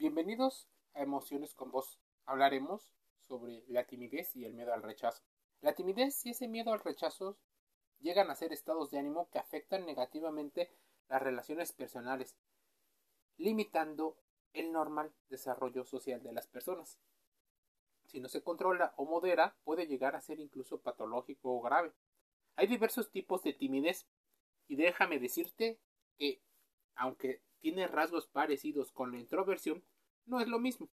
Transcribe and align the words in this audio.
Bienvenidos 0.00 0.66
a 0.94 1.02
Emociones 1.02 1.52
con 1.52 1.70
Vos. 1.70 2.00
Hablaremos 2.24 2.90
sobre 3.18 3.64
la 3.68 3.84
timidez 3.84 4.34
y 4.34 4.46
el 4.46 4.54
miedo 4.54 4.72
al 4.72 4.82
rechazo. 4.82 5.22
La 5.60 5.74
timidez 5.74 6.24
y 6.24 6.30
ese 6.30 6.48
miedo 6.48 6.72
al 6.72 6.80
rechazo 6.80 7.36
llegan 7.98 8.30
a 8.30 8.34
ser 8.34 8.50
estados 8.50 8.90
de 8.90 8.98
ánimo 8.98 9.28
que 9.28 9.38
afectan 9.38 9.84
negativamente 9.84 10.70
las 11.10 11.20
relaciones 11.20 11.72
personales, 11.72 12.34
limitando 13.36 14.16
el 14.54 14.72
normal 14.72 15.12
desarrollo 15.28 15.84
social 15.84 16.22
de 16.22 16.32
las 16.32 16.46
personas. 16.46 16.98
Si 18.06 18.20
no 18.20 18.30
se 18.30 18.42
controla 18.42 18.94
o 18.96 19.04
modera, 19.04 19.54
puede 19.64 19.86
llegar 19.86 20.16
a 20.16 20.22
ser 20.22 20.40
incluso 20.40 20.80
patológico 20.80 21.54
o 21.54 21.60
grave. 21.60 21.92
Hay 22.56 22.68
diversos 22.68 23.10
tipos 23.10 23.42
de 23.42 23.52
timidez 23.52 24.08
y 24.66 24.76
déjame 24.76 25.18
decirte 25.18 25.78
que, 26.16 26.40
aunque 26.94 27.42
tiene 27.60 27.86
rasgos 27.86 28.26
parecidos 28.26 28.92
con 28.92 29.12
la 29.12 29.18
introversión, 29.18 29.84
no 30.26 30.40
es 30.40 30.48
lo 30.48 30.58
mismo. 30.58 30.88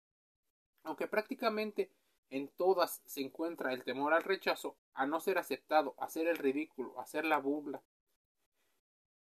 Aunque 0.83 1.07
prácticamente 1.07 1.93
en 2.31 2.49
todas 2.49 3.03
se 3.05 3.21
encuentra 3.21 3.73
el 3.73 3.85
temor 3.85 4.15
al 4.15 4.23
rechazo, 4.23 4.77
a 4.95 5.07
no 5.07 5.21
ser 5.21 5.39
aceptado, 5.39 5.95
a 5.99 6.07
hacer 6.07 6.27
el 6.27 6.39
ridículo, 6.39 6.99
a 6.99 7.03
hacer 7.03 7.25
la 7.25 7.39
burla. 7.39 7.83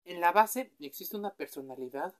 En 0.03 0.21
la 0.21 0.31
base 0.31 0.73
existe 0.79 1.17
una 1.17 1.33
personalidad 1.35 2.15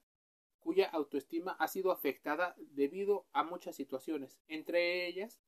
cuya 0.59 0.89
autoestima 0.89 1.53
ha 1.59 1.67
sido 1.67 1.91
afectada 1.91 2.55
debido 2.57 3.25
a 3.31 3.43
muchas 3.43 3.75
situaciones. 3.75 4.39
Entre 4.47 5.07
ellas, 5.07 5.39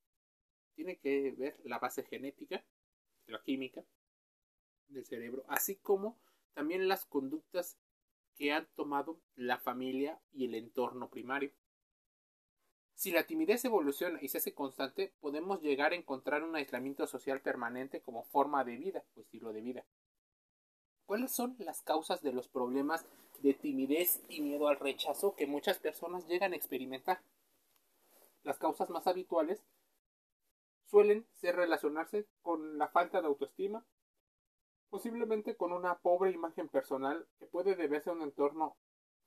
tiene 0.75 0.97
que 0.97 1.31
ver 1.31 1.59
la 1.65 1.79
base 1.79 2.03
genética, 2.03 2.63
la 3.27 3.41
química 3.41 3.83
del 4.87 5.05
cerebro, 5.05 5.43
así 5.49 5.75
como 5.75 6.17
también 6.53 6.87
las 6.87 7.05
conductas 7.05 7.77
que 8.39 8.53
han 8.53 8.67
tomado 8.75 9.19
la 9.35 9.59
familia 9.59 10.21
y 10.31 10.45
el 10.45 10.55
entorno 10.55 11.09
primario. 11.09 11.51
Si 12.95 13.11
la 13.11 13.27
timidez 13.27 13.65
evoluciona 13.65 14.17
y 14.21 14.29
se 14.29 14.37
hace 14.37 14.53
constante, 14.53 15.13
podemos 15.19 15.61
llegar 15.61 15.91
a 15.91 15.95
encontrar 15.95 16.43
un 16.43 16.55
aislamiento 16.55 17.05
social 17.05 17.41
permanente 17.41 18.01
como 18.01 18.23
forma 18.23 18.63
de 18.63 18.77
vida 18.77 19.03
o 19.15 19.21
estilo 19.21 19.51
de 19.51 19.61
vida. 19.61 19.85
¿Cuáles 21.05 21.31
son 21.33 21.55
las 21.59 21.81
causas 21.81 22.21
de 22.21 22.31
los 22.31 22.47
problemas 22.47 23.05
de 23.41 23.53
timidez 23.53 24.21
y 24.29 24.41
miedo 24.41 24.69
al 24.69 24.79
rechazo 24.79 25.35
que 25.35 25.45
muchas 25.45 25.79
personas 25.79 26.25
llegan 26.27 26.53
a 26.53 26.55
experimentar? 26.55 27.21
Las 28.43 28.57
causas 28.57 28.89
más 28.89 29.05
habituales 29.05 29.61
suelen 30.85 31.27
ser 31.33 31.57
relacionarse 31.57 32.25
con 32.41 32.77
la 32.77 32.87
falta 32.87 33.21
de 33.21 33.27
autoestima, 33.27 33.85
posiblemente 34.89 35.55
con 35.55 35.71
una 35.71 35.99
pobre 35.99 36.31
imagen 36.31 36.67
personal 36.67 37.27
que 37.37 37.45
puede 37.45 37.75
deberse 37.75 38.09
a 38.09 38.13
un 38.13 38.21
entorno 38.21 38.75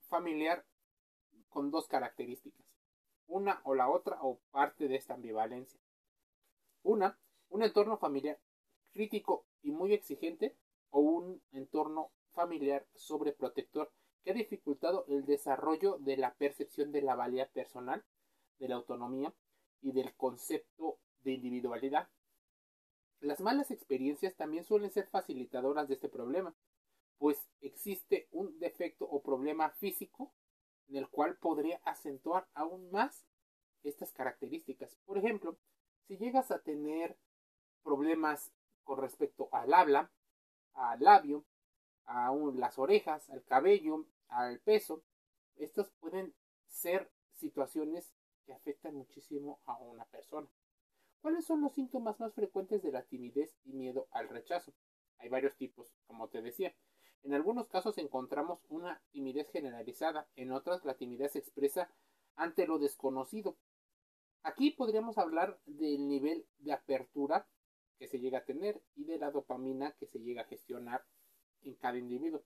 familiar 0.09 0.65
con 1.49 1.71
dos 1.71 1.87
características, 1.87 2.65
una 3.27 3.61
o 3.63 3.75
la 3.75 3.89
otra 3.89 4.17
o 4.21 4.39
parte 4.51 4.87
de 4.87 4.95
esta 4.95 5.13
ambivalencia. 5.13 5.79
Una, 6.83 7.17
un 7.49 7.63
entorno 7.63 7.97
familiar 7.97 8.39
crítico 8.91 9.45
y 9.61 9.71
muy 9.71 9.93
exigente 9.93 10.55
o 10.89 10.99
un 10.99 11.41
entorno 11.51 12.11
familiar 12.33 12.85
sobreprotector 12.93 13.91
que 14.23 14.31
ha 14.31 14.33
dificultado 14.33 15.05
el 15.07 15.25
desarrollo 15.25 15.97
de 15.99 16.17
la 16.17 16.33
percepción 16.33 16.91
de 16.91 17.01
la 17.01 17.15
valía 17.15 17.47
personal, 17.49 18.03
de 18.59 18.67
la 18.67 18.75
autonomía 18.75 19.33
y 19.81 19.91
del 19.91 20.13
concepto 20.15 20.97
de 21.23 21.33
individualidad 21.33 22.09
las 23.23 23.39
malas 23.39 23.71
experiencias 23.71 24.35
también 24.35 24.65
suelen 24.65 24.91
ser 24.91 25.07
facilitadoras 25.07 25.87
de 25.87 25.95
este 25.95 26.09
problema, 26.09 26.53
pues 27.17 27.47
existe 27.61 28.27
un 28.31 28.59
defecto 28.59 29.05
o 29.05 29.21
problema 29.21 29.69
físico 29.69 30.33
en 30.89 30.97
el 30.97 31.07
cual 31.07 31.37
podría 31.37 31.79
acentuar 31.85 32.47
aún 32.53 32.91
más 32.91 33.25
estas 33.83 34.11
características. 34.11 34.95
Por 35.05 35.17
ejemplo, 35.17 35.57
si 36.07 36.17
llegas 36.17 36.51
a 36.51 36.59
tener 36.59 37.17
problemas 37.81 38.51
con 38.83 38.99
respecto 38.99 39.47
al 39.53 39.73
habla, 39.73 40.11
al 40.73 40.99
labio, 40.99 41.45
a 42.05 42.33
las 42.55 42.77
orejas, 42.77 43.29
al 43.29 43.43
cabello, 43.45 44.05
al 44.27 44.59
peso, 44.59 45.01
estas 45.55 45.89
pueden 45.99 46.33
ser 46.67 47.09
situaciones 47.31 48.13
que 48.45 48.53
afectan 48.53 48.95
muchísimo 48.95 49.61
a 49.65 49.77
una 49.77 50.05
persona. 50.05 50.49
¿Cuáles 51.23 51.45
son 51.45 51.61
los 51.61 51.71
síntomas 51.71 52.19
más 52.19 52.33
frecuentes 52.33 52.83
de 52.83 52.91
la 52.91 53.03
timidez 53.03 53.55
y 53.63 53.71
miedo 53.71 54.09
al 54.11 54.27
rechazo? 54.27 54.73
Hay 55.19 55.29
varios 55.29 55.55
tipos, 55.55 55.95
como 56.05 56.27
te 56.27 56.41
decía. 56.41 56.75
En 57.21 57.33
algunos 57.33 57.69
casos 57.69 57.97
encontramos 57.97 58.59
una 58.67 59.01
timidez 59.13 59.49
generalizada, 59.49 60.27
en 60.35 60.51
otras 60.51 60.83
la 60.83 60.95
timidez 60.95 61.31
se 61.31 61.39
expresa 61.39 61.89
ante 62.35 62.67
lo 62.67 62.77
desconocido. 62.77 63.55
Aquí 64.41 64.71
podríamos 64.71 65.17
hablar 65.17 65.57
del 65.65 66.09
nivel 66.09 66.45
de 66.57 66.73
apertura 66.73 67.47
que 67.97 68.09
se 68.09 68.19
llega 68.19 68.39
a 68.39 68.45
tener 68.45 68.83
y 68.97 69.05
de 69.05 69.17
la 69.17 69.31
dopamina 69.31 69.93
que 69.93 70.07
se 70.07 70.19
llega 70.19 70.41
a 70.41 70.47
gestionar 70.47 71.05
en 71.61 71.75
cada 71.75 71.97
individuo. 71.97 72.43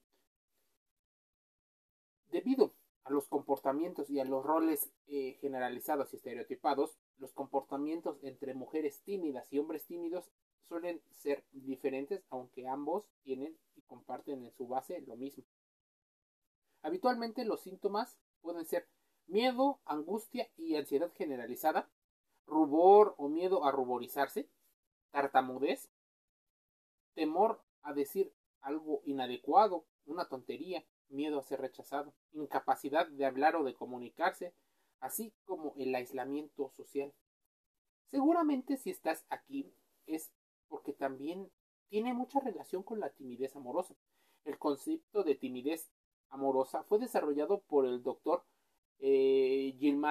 Debido 2.29 2.75
a 3.05 3.09
los 3.09 3.27
comportamientos 3.27 4.11
y 4.11 4.19
a 4.19 4.25
los 4.25 4.45
roles 4.45 4.91
eh, 5.07 5.35
generalizados 5.41 6.13
y 6.13 6.17
estereotipados, 6.17 6.99
los 7.17 7.33
comportamientos 7.33 8.17
entre 8.23 8.53
mujeres 8.53 9.01
tímidas 9.01 9.51
y 9.51 9.59
hombres 9.59 9.85
tímidos 9.85 10.29
suelen 10.67 11.01
ser 11.11 11.43
diferentes, 11.51 12.23
aunque 12.29 12.67
ambos 12.67 13.05
tienen 13.23 13.57
y 13.75 13.81
comparten 13.81 14.45
en 14.45 14.51
su 14.51 14.67
base 14.67 15.01
lo 15.01 15.15
mismo. 15.15 15.43
Habitualmente 16.81 17.45
los 17.45 17.61
síntomas 17.61 18.17
pueden 18.41 18.65
ser 18.65 18.87
miedo, 19.27 19.79
angustia 19.85 20.49
y 20.57 20.75
ansiedad 20.75 21.11
generalizada, 21.13 21.89
rubor 22.45 23.15
o 23.17 23.27
miedo 23.27 23.65
a 23.65 23.71
ruborizarse, 23.71 24.49
tartamudez, 25.11 25.89
temor 27.13 27.61
a 27.81 27.93
decir 27.93 28.33
algo 28.61 29.01
inadecuado, 29.05 29.85
una 30.05 30.27
tontería, 30.27 30.85
miedo 31.09 31.39
a 31.39 31.43
ser 31.43 31.61
rechazado, 31.61 32.13
incapacidad 32.33 33.07
de 33.07 33.25
hablar 33.25 33.55
o 33.55 33.63
de 33.63 33.73
comunicarse, 33.73 34.53
así 34.99 35.33
como 35.45 35.73
el 35.77 35.93
aislamiento 35.95 36.71
social. 36.75 37.13
Seguramente 38.09 38.77
si 38.77 38.89
estás 38.89 39.25
aquí 39.29 39.73
es 40.05 40.31
porque 40.67 40.93
también 40.93 41.49
tiene 41.89 42.13
mucha 42.13 42.39
relación 42.39 42.83
con 42.83 42.99
la 42.99 43.09
timidez 43.09 43.55
amorosa. 43.55 43.95
El 44.45 44.57
concepto 44.57 45.23
de 45.23 45.35
timidez 45.35 45.89
amorosa 46.29 46.83
fue 46.83 46.99
desarrollado 46.99 47.61
por 47.61 47.85
el 47.85 48.03
doctor 48.03 48.43
eh, 48.99 49.75
Jill 49.79 50.01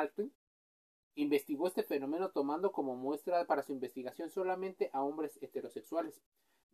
investigó 1.16 1.66
este 1.66 1.82
fenómeno 1.82 2.30
tomando 2.30 2.72
como 2.72 2.94
muestra 2.94 3.46
para 3.46 3.62
su 3.62 3.72
investigación 3.72 4.30
solamente 4.30 4.90
a 4.92 5.02
hombres 5.02 5.38
heterosexuales 5.42 6.20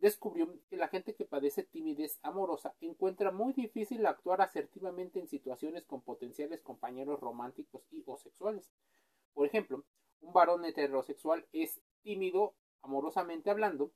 descubrió 0.03 0.53
que 0.69 0.75
la 0.75 0.89
gente 0.89 1.15
que 1.15 1.23
padece 1.23 1.63
timidez 1.63 2.19
amorosa 2.23 2.75
encuentra 2.81 3.31
muy 3.31 3.53
difícil 3.53 4.05
actuar 4.05 4.41
asertivamente 4.41 5.17
en 5.21 5.29
situaciones 5.29 5.85
con 5.85 6.01
potenciales 6.01 6.61
compañeros 6.61 7.21
románticos 7.21 7.83
y 7.89 8.03
o 8.05 8.17
sexuales. 8.17 8.69
Por 9.33 9.47
ejemplo, 9.47 9.85
un 10.19 10.33
varón 10.33 10.65
heterosexual 10.65 11.47
es 11.53 11.81
tímido 12.01 12.53
amorosamente 12.81 13.49
hablando, 13.49 13.93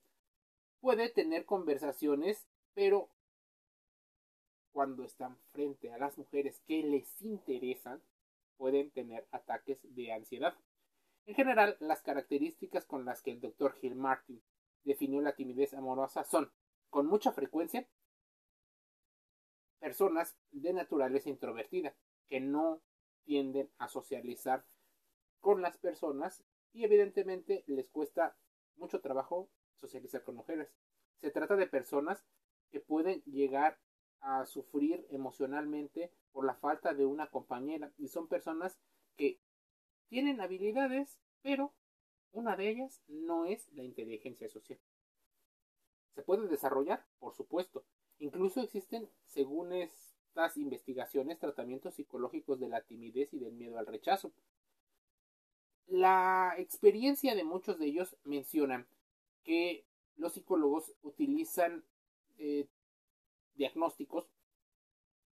puede 0.80 1.10
tener 1.10 1.44
conversaciones, 1.44 2.48
pero 2.74 3.10
cuando 4.72 5.04
están 5.04 5.38
frente 5.52 5.92
a 5.92 5.98
las 5.98 6.18
mujeres 6.18 6.62
que 6.66 6.84
les 6.84 7.22
interesan, 7.22 8.02
pueden 8.56 8.92
tener 8.92 9.28
ataques 9.32 9.80
de 9.84 10.14
ansiedad. 10.14 10.56
En 11.26 11.36
general, 11.36 11.76
las 11.82 12.02
características 12.02 12.86
con 12.86 13.04
las 13.04 13.22
que 13.22 13.32
el 13.32 13.42
doctor 13.42 13.74
Gil 13.82 13.96
Martin 13.96 14.42
definió 14.88 15.22
la 15.22 15.36
timidez 15.36 15.74
amorosa 15.74 16.24
son, 16.24 16.52
con 16.90 17.08
mucha 17.08 17.34
frecuencia, 17.34 17.88
personas 19.80 20.38
de 20.52 20.74
naturaleza 20.74 21.30
introvertida, 21.30 21.94
que 22.28 22.40
no 22.40 22.82
tienden 23.26 23.70
a 23.78 23.90
socializar 23.90 24.66
con 25.42 25.62
las 25.62 25.78
personas 25.78 26.44
y 26.72 26.86
evidentemente 26.86 27.64
les 27.68 27.90
cuesta 27.90 28.38
mucho 28.78 29.02
trabajo 29.02 29.50
socializar 29.76 30.24
con 30.24 30.36
mujeres. 30.36 30.74
Se 31.20 31.32
trata 31.32 31.56
de 31.58 31.68
personas 31.68 32.24
que 32.72 32.80
pueden 32.80 33.22
llegar 33.24 33.80
a 34.22 34.46
sufrir 34.46 35.06
emocionalmente 35.10 36.14
por 36.32 36.46
la 36.46 36.56
falta 36.56 36.94
de 36.94 37.06
una 37.06 37.30
compañera 37.30 37.92
y 37.98 38.08
son 38.08 38.28
personas 38.28 38.80
que 39.18 39.42
tienen 40.08 40.40
habilidades 40.40 41.20
pero 41.42 41.74
una 42.32 42.56
de 42.56 42.70
ellas 42.70 43.02
no 43.08 43.46
es 43.46 43.72
la 43.74 43.84
inteligencia 43.84 44.50
social. 44.50 44.80
¿Se 46.16 46.24
puede 46.24 46.48
desarrollar? 46.48 47.06
Por 47.20 47.36
supuesto. 47.36 47.84
Incluso 48.20 48.62
existen, 48.62 49.10
según 49.26 49.74
estas 49.74 50.58
investigaciones, 50.58 51.40
tratamientos 51.40 51.96
psicológicos 51.96 52.60
de 52.60 52.70
la 52.70 52.82
timidez 52.82 53.34
y 53.34 53.40
del 53.40 53.54
miedo 53.54 53.78
al 53.78 53.86
rechazo. 53.86 54.32
La 55.86 56.56
experiencia 56.58 57.36
de 57.36 57.44
muchos 57.44 57.80
de 57.80 57.86
ellos 57.86 58.18
mencionan 58.24 58.88
que 59.44 59.86
los 60.16 60.34
psicólogos 60.34 60.94
utilizan 61.04 61.86
eh, 62.38 62.68
diagnósticos 63.56 64.28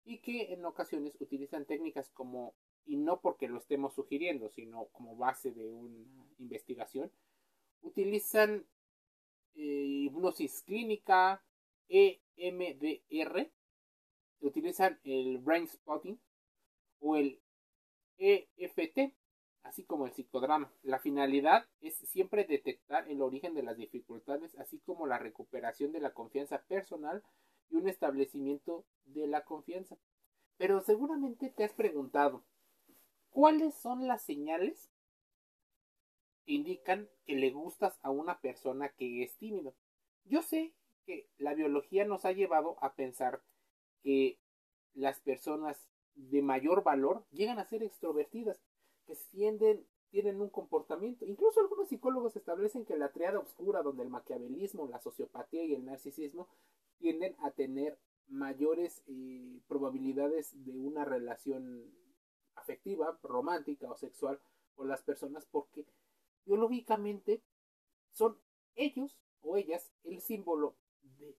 y 0.06 0.20
que 0.20 0.54
en 0.54 0.66
ocasiones 0.66 1.16
utilizan 1.20 1.66
técnicas 1.66 2.10
como 2.10 2.54
y 2.86 2.98
no 2.98 3.22
porque 3.22 3.48
lo 3.48 3.60
estemos 3.60 3.94
sugiriendo, 3.94 4.50
sino 4.50 4.86
como 4.92 5.16
base 5.16 5.52
de 5.52 5.68
una 5.68 6.06
investigación, 6.40 7.12
utilizan 7.82 8.66
eh, 9.56 10.06
hipnosis 10.06 10.64
clínica, 10.64 11.44
EMDR, 11.88 13.52
utilizan 14.42 15.00
el 15.04 15.38
brain 15.38 15.68
spotting 15.68 16.20
o 17.00 17.16
el 17.16 17.40
EFT, 18.18 19.14
así 19.64 19.84
como 19.84 20.06
el 20.06 20.14
psicodrama. 20.14 20.72
La 20.82 21.00
finalidad 21.00 21.68
es 21.82 21.96
siempre 22.10 22.46
detectar 22.46 23.08
el 23.10 23.22
origen 23.22 23.54
de 23.54 23.64
las 23.64 23.78
dificultades, 23.78 24.56
así 24.58 24.80
como 24.80 25.08
la 25.08 25.20
recuperación 25.20 25.92
de 25.92 26.00
la 26.00 26.14
confianza 26.14 26.62
personal 26.64 27.24
y 27.70 27.76
un 27.76 27.88
establecimiento 27.88 28.86
de 29.06 29.28
la 29.28 29.44
confianza. 29.44 29.98
Pero 30.58 30.82
seguramente 30.82 31.50
te 31.50 31.64
has 31.64 31.74
preguntado, 31.74 32.44
¿cuáles 33.34 33.74
son 33.76 34.08
las 34.08 34.22
señales 34.22 34.90
que 36.46 36.54
indican 36.54 37.10
que 37.26 37.36
le 37.36 37.52
gustas 37.52 38.00
a 38.02 38.12
una 38.12 38.40
persona 38.40 38.90
que 38.90 39.24
es 39.24 39.36
tímido? 39.38 39.74
Yo 40.24 40.42
sé 40.42 40.74
que 41.06 41.28
la 41.38 41.54
biología 41.54 42.06
nos 42.06 42.24
ha 42.26 42.32
llevado 42.32 42.78
a 42.82 42.96
pensar 42.96 43.42
que 44.02 44.40
las 44.94 45.20
personas 45.20 45.90
de 46.16 46.42
mayor 46.42 46.84
valor 46.84 47.26
llegan 47.32 47.60
a 47.60 47.66
ser 47.66 47.84
extrovertidas, 47.84 48.62
que 49.06 49.16
tienen 50.12 50.40
un 50.40 50.50
comportamiento. 50.50 51.26
Incluso 51.26 51.60
algunos 51.60 51.90
psicólogos 51.90 52.36
establecen 52.36 52.86
que 52.86 52.96
la 52.96 53.12
triada 53.12 53.40
oscura, 53.40 53.82
donde 53.82 54.04
el 54.04 54.10
maquiavelismo, 54.10 54.88
la 54.88 55.00
sociopatía 55.00 55.66
y 55.66 55.74
el 55.74 55.86
narcisismo 55.86 56.48
tienden 57.00 57.36
a 57.40 57.52
tener 57.52 57.98
mayores 58.28 59.04
eh, 59.08 59.60
probabilidades 59.68 60.54
de 60.64 60.78
una 60.78 61.04
relación 61.04 61.92
afectiva, 62.64 63.20
romántica 63.24 63.92
o 63.92 63.98
sexual 63.98 64.40
con 64.76 64.88
las 64.88 65.04
personas 65.04 65.46
porque 65.46 65.86
biológicamente 66.46 67.42
son 68.12 68.38
ellos 68.76 69.20
o 69.42 69.58
ellas 69.58 69.92
el 70.06 70.22
símbolo 70.22 70.76
de 71.20 71.36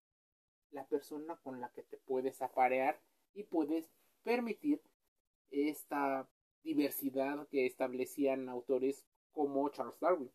la 0.71 0.87
persona 0.87 1.35
con 1.37 1.59
la 1.59 1.69
que 1.69 1.83
te 1.83 1.97
puedes 1.97 2.41
aparear 2.41 3.01
y 3.33 3.43
puedes 3.43 3.89
permitir 4.23 4.81
esta 5.49 6.27
diversidad 6.63 7.47
que 7.47 7.65
establecían 7.65 8.47
autores 8.49 9.03
como 9.31 9.67
Charles 9.69 9.99
Darwin. 9.99 10.31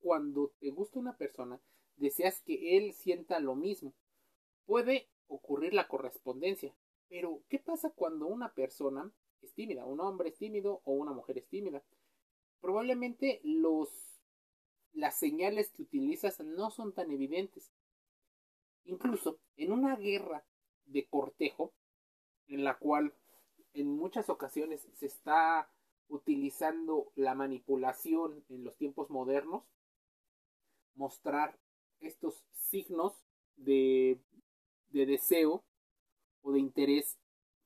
Cuando 0.00 0.52
te 0.60 0.70
gusta 0.70 0.98
una 0.98 1.16
persona, 1.16 1.60
deseas 1.96 2.40
que 2.42 2.76
él 2.76 2.92
sienta 2.92 3.40
lo 3.40 3.54
mismo. 3.54 3.94
Puede 4.66 5.08
ocurrir 5.28 5.74
la 5.74 5.88
correspondencia, 5.88 6.74
pero 7.08 7.42
¿qué 7.48 7.58
pasa 7.58 7.90
cuando 7.90 8.26
una 8.26 8.54
persona 8.54 9.12
Un 9.84 10.00
hombre 10.00 10.30
es 10.30 10.36
tímido 10.38 10.80
o 10.84 10.92
una 10.92 11.12
mujer 11.12 11.38
es 11.38 11.46
tímida. 11.48 11.82
Probablemente 12.60 13.40
los 13.44 13.88
las 14.92 15.18
señales 15.18 15.70
que 15.70 15.82
utilizas 15.82 16.40
no 16.40 16.70
son 16.70 16.92
tan 16.92 17.10
evidentes. 17.10 17.72
Incluso 18.84 19.38
en 19.56 19.72
una 19.72 19.96
guerra 19.96 20.44
de 20.84 21.06
cortejo, 21.06 21.72
en 22.48 22.64
la 22.64 22.78
cual 22.78 23.14
en 23.72 23.88
muchas 23.88 24.28
ocasiones 24.28 24.86
se 24.92 25.06
está 25.06 25.70
utilizando 26.08 27.10
la 27.14 27.34
manipulación 27.34 28.44
en 28.50 28.64
los 28.64 28.76
tiempos 28.76 29.08
modernos, 29.08 29.62
mostrar 30.94 31.58
estos 32.00 32.44
signos 32.52 33.14
de, 33.56 34.20
de 34.90 35.06
deseo 35.06 35.64
o 36.42 36.52
de 36.52 36.58
interés 36.58 37.18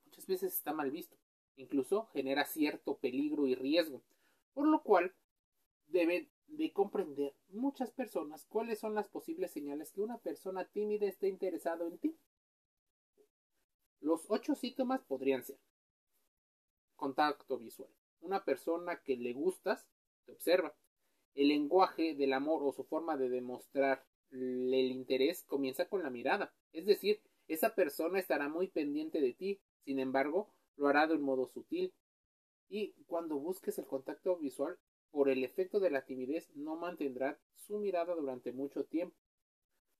muchas 0.04 0.26
veces 0.26 0.54
está 0.54 0.72
mal 0.72 0.90
visto. 0.90 1.16
Incluso 1.56 2.06
genera 2.12 2.44
cierto 2.44 2.98
peligro 2.98 3.46
y 3.46 3.54
riesgo, 3.54 4.02
por 4.52 4.68
lo 4.68 4.82
cual 4.82 5.14
deben 5.88 6.30
de 6.48 6.72
comprender 6.72 7.34
muchas 7.48 7.90
personas 7.90 8.44
cuáles 8.46 8.78
son 8.78 8.94
las 8.94 9.08
posibles 9.08 9.52
señales 9.52 9.90
que 9.92 10.00
una 10.00 10.18
persona 10.18 10.64
tímida 10.66 11.06
esté 11.06 11.28
interesado 11.28 11.86
en 11.86 11.98
ti. 11.98 12.16
Los 14.00 14.26
ocho 14.28 14.54
síntomas 14.54 15.02
podrían 15.02 15.42
ser 15.42 15.58
contacto 16.94 17.58
visual. 17.58 17.90
Una 18.20 18.44
persona 18.44 19.02
que 19.02 19.16
le 19.16 19.32
gustas 19.32 19.86
te 20.24 20.32
observa. 20.32 20.74
El 21.34 21.48
lenguaje 21.48 22.14
del 22.14 22.32
amor 22.32 22.62
o 22.62 22.72
su 22.72 22.84
forma 22.84 23.16
de 23.16 23.28
demostrar 23.28 24.04
el 24.30 24.74
interés 24.74 25.44
comienza 25.44 25.88
con 25.88 26.02
la 26.02 26.10
mirada. 26.10 26.52
Es 26.72 26.86
decir, 26.86 27.20
esa 27.48 27.74
persona 27.74 28.18
estará 28.18 28.48
muy 28.48 28.68
pendiente 28.68 29.20
de 29.20 29.34
ti, 29.34 29.60
sin 29.84 29.98
embargo, 29.98 30.50
lo 30.76 30.88
hará 30.88 31.06
de 31.06 31.14
un 31.14 31.22
modo 31.22 31.46
sutil. 31.46 31.92
Y 32.68 32.92
cuando 33.06 33.38
busques 33.38 33.78
el 33.78 33.86
contacto 33.86 34.36
visual, 34.36 34.78
por 35.10 35.28
el 35.28 35.44
efecto 35.44 35.80
de 35.80 35.90
la 35.90 36.04
timidez, 36.04 36.50
no 36.54 36.76
mantendrá 36.76 37.38
su 37.54 37.78
mirada 37.78 38.14
durante 38.14 38.52
mucho 38.52 38.84
tiempo. 38.84 39.16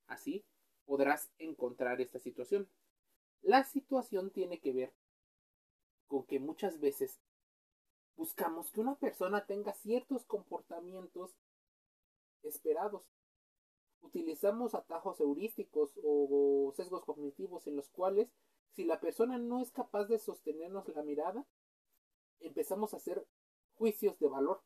Así 0.06 0.44
podrás 0.84 1.30
encontrar 1.38 2.00
esta 2.00 2.18
situación. 2.18 2.68
La 3.42 3.64
situación 3.64 4.30
tiene 4.30 4.60
que 4.60 4.72
ver 4.72 4.92
con 6.06 6.24
que 6.26 6.38
muchas 6.38 6.80
veces 6.80 7.18
buscamos 8.16 8.70
que 8.70 8.80
una 8.80 8.96
persona 8.96 9.46
tenga 9.46 9.72
ciertos 9.74 10.24
comportamientos 10.24 11.36
esperados. 12.42 13.02
Utilizamos 14.00 14.74
atajos 14.74 15.20
heurísticos 15.20 15.98
o 16.02 16.72
sesgos 16.76 17.04
cognitivos 17.04 17.66
en 17.66 17.76
los 17.76 17.88
cuales 17.88 18.28
si 18.76 18.84
la 18.84 19.00
persona 19.00 19.38
no 19.38 19.62
es 19.62 19.70
capaz 19.72 20.04
de 20.04 20.18
sostenernos 20.18 20.86
la 20.88 21.02
mirada, 21.02 21.46
empezamos 22.40 22.92
a 22.92 22.98
hacer 22.98 23.26
juicios 23.74 24.18
de 24.18 24.28
valor. 24.28 24.60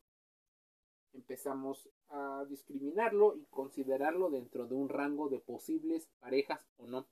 Empezamos 1.13 1.89
a 2.09 2.45
discriminarlo 2.49 3.37
y 3.37 3.45
considerarlo 3.47 4.29
dentro 4.29 4.67
de 4.67 4.75
un 4.75 4.89
rango 4.89 5.29
de 5.29 5.39
posibles 5.39 6.11
parejas 6.19 6.61
o 6.77 6.89
no. 6.89 7.07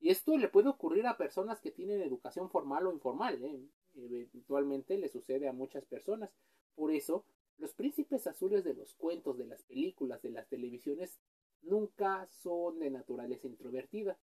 Y 0.00 0.08
esto 0.08 0.38
le 0.38 0.48
puede 0.48 0.70
ocurrir 0.70 1.06
a 1.06 1.18
personas 1.18 1.60
que 1.60 1.70
tienen 1.70 2.00
educación 2.00 2.50
formal 2.50 2.86
o 2.86 2.92
informal. 2.92 3.44
¿eh? 3.44 3.68
Eventualmente 3.94 4.96
le 4.96 5.08
sucede 5.10 5.48
a 5.48 5.52
muchas 5.52 5.84
personas. 5.84 6.30
Por 6.74 6.92
eso, 6.92 7.26
los 7.58 7.74
príncipes 7.74 8.26
azules 8.26 8.64
de 8.64 8.72
los 8.72 8.94
cuentos, 8.94 9.36
de 9.36 9.46
las 9.46 9.62
películas, 9.64 10.22
de 10.22 10.30
las 10.30 10.48
televisiones, 10.48 11.20
nunca 11.60 12.26
son 12.26 12.78
de 12.78 12.90
naturaleza 12.90 13.46
introvertida. 13.46 14.18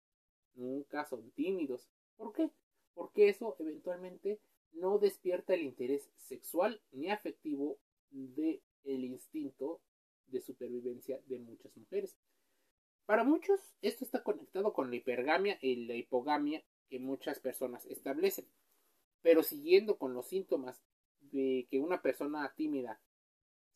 Nunca 0.54 1.04
son 1.04 1.30
tímidos. 1.32 1.88
¿Por 2.18 2.32
qué? 2.34 2.50
Porque 2.94 3.30
eso 3.30 3.56
eventualmente 3.58 4.40
no 4.72 4.98
despierta 4.98 5.54
el 5.54 5.62
interés 5.62 6.10
sexual 6.16 6.82
ni 6.92 7.10
afectivo 7.10 7.78
del 8.10 8.60
el 8.84 9.04
instinto 9.04 9.80
de 10.26 10.40
supervivencia 10.40 11.20
de 11.26 11.38
muchas 11.38 11.74
mujeres. 11.76 12.16
Para 13.06 13.24
muchos, 13.24 13.60
esto 13.80 14.04
está 14.04 14.22
conectado 14.22 14.72
con 14.72 14.90
la 14.90 14.96
hipergamia 14.96 15.58
y 15.62 15.86
la 15.86 15.94
hipogamia 15.94 16.62
que 16.90 16.98
muchas 16.98 17.40
personas 17.40 17.86
establecen. 17.86 18.46
Pero 19.22 19.42
siguiendo 19.42 19.96
con 19.96 20.12
los 20.12 20.26
síntomas 20.26 20.82
de 21.20 21.66
que 21.70 21.78
una 21.78 22.02
persona 22.02 22.52
tímida 22.56 23.00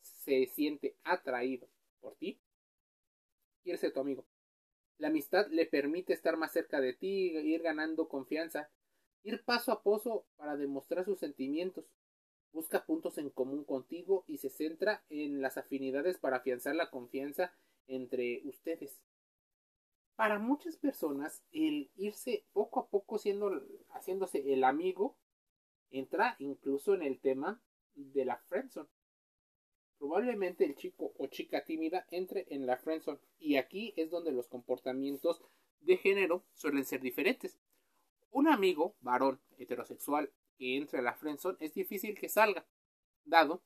se 0.03 0.47
siente 0.47 0.97
atraído 1.05 1.69
por 2.01 2.17
ti, 2.17 2.39
quiere 3.63 3.79
ser 3.79 3.93
tu 3.93 4.01
amigo. 4.01 4.27
La 5.03 5.09
amistad 5.09 5.49
le 5.49 5.67
permite 5.67 6.13
estar 6.13 6.37
más 6.37 6.53
cerca 6.53 6.81
de 6.81 6.93
ti, 6.93 7.33
ir 7.37 7.61
ganando 7.61 8.09
confianza, 8.09 8.71
ir 9.25 9.43
paso 9.43 9.73
a 9.73 9.83
paso 9.83 10.27
para 10.37 10.57
demostrar 10.57 11.05
sus 11.05 11.19
sentimientos. 11.19 11.85
Busca 12.53 12.87
puntos 12.87 13.19
en 13.19 13.31
común 13.31 13.65
contigo 13.65 14.23
y 14.29 14.39
se 14.39 14.49
centra 14.49 15.03
en 15.11 15.43
las 15.43 15.59
afinidades 15.59 16.19
para 16.19 16.37
afianzar 16.37 16.77
la 16.77 16.89
confianza 16.89 17.53
entre 17.89 18.43
ustedes 18.45 19.03
para 20.15 20.39
muchas 20.39 20.77
personas 20.77 21.43
el 21.51 21.91
irse 21.97 22.45
poco 22.53 22.79
a 22.79 22.87
poco 22.87 23.19
siendo, 23.19 23.51
haciéndose 23.91 24.53
el 24.53 24.63
amigo 24.63 25.17
entra 25.91 26.37
incluso 26.39 26.95
en 26.95 27.03
el 27.03 27.19
tema 27.19 27.61
de 27.97 28.25
la 28.25 28.37
friendzone. 28.37 28.89
Probablemente 30.03 30.65
el 30.65 30.75
chico 30.75 31.13
o 31.17 31.29
chica 31.29 31.65
tímida 31.65 32.09
entre 32.11 32.45
en 32.51 32.67
la 32.67 32.77
friendzone 32.77 33.21
y 33.39 33.55
aquí 33.55 33.95
es 33.97 34.11
donde 34.11 34.33
los 34.33 34.49
comportamientos 34.49 35.41
de 35.79 35.97
género 35.97 36.45
suelen 36.55 36.85
ser 36.85 37.01
diferentes. 37.01 37.57
Un 38.33 38.49
amigo 38.49 38.97
varón 39.01 39.41
heterosexual 39.59 40.33
que 40.59 40.77
entre 40.77 40.99
a 40.99 41.03
la 41.03 41.15
friendzone 41.15 41.57
es 41.61 41.73
difícil 41.75 42.19
que 42.19 42.29
salga, 42.29 42.67
dado 43.25 43.63